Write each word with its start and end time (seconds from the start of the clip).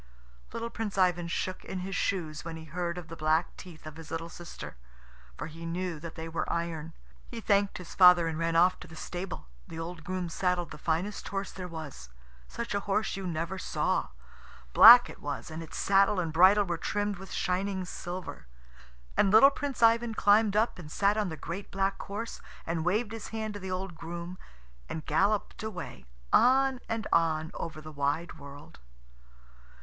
Little 0.51 0.71
Prince 0.71 0.97
Ivan 0.97 1.27
shook 1.27 1.63
in 1.63 1.81
his 1.81 1.95
shoes 1.95 2.43
when 2.43 2.55
he 2.57 2.65
heard 2.65 2.97
of 2.97 3.07
the 3.07 3.15
black 3.15 3.55
teeth 3.55 3.85
of 3.85 3.97
his 3.97 4.09
little 4.09 4.29
sister, 4.29 4.75
for 5.37 5.45
he 5.45 5.63
knew 5.63 5.99
that 5.99 6.15
they 6.15 6.27
were 6.27 6.51
iron. 6.51 6.93
He 7.27 7.39
thanked 7.39 7.77
his 7.77 7.93
father 7.93 8.25
and 8.27 8.39
ran 8.39 8.55
off 8.55 8.79
to 8.79 8.87
the 8.87 8.95
stable. 8.95 9.45
The 9.67 9.77
old 9.77 10.03
groom 10.03 10.27
saddled 10.27 10.71
the 10.71 10.79
finest 10.79 11.27
horse 11.27 11.51
there 11.51 11.67
was. 11.67 12.09
Such 12.47 12.73
a 12.73 12.79
horse 12.79 13.15
you 13.15 13.27
never 13.27 13.59
saw. 13.59 14.07
Black 14.73 15.07
it 15.07 15.21
was, 15.21 15.51
and 15.51 15.61
its 15.61 15.77
saddle 15.77 16.19
and 16.19 16.33
bridle 16.33 16.65
were 16.65 16.79
trimmed 16.79 17.17
with 17.19 17.29
shining 17.31 17.85
silver. 17.85 18.47
And 19.15 19.29
little 19.29 19.51
Prince 19.51 19.83
Ivan 19.83 20.15
climbed 20.15 20.55
up 20.55 20.79
and 20.79 20.91
sat 20.91 21.15
on 21.15 21.29
the 21.29 21.37
great 21.37 21.69
black 21.69 22.01
horse, 22.01 22.41
and 22.65 22.83
waved 22.83 23.11
his 23.11 23.27
hand 23.27 23.53
to 23.53 23.59
the 23.59 23.69
old 23.69 23.93
groom, 23.93 24.39
and 24.89 25.05
galloped 25.05 25.61
away, 25.61 26.07
on 26.33 26.79
and 26.89 27.05
on 27.13 27.51
over 27.53 27.79
the 27.79 27.91
wide 27.91 28.39
world. 28.39 28.79